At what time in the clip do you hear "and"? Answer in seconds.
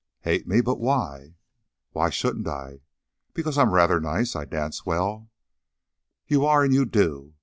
6.63-6.73